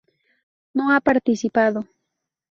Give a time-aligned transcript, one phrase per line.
[0.73, 1.85] No ha participado